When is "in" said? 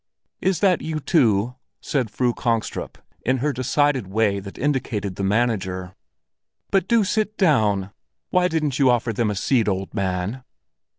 3.23-3.37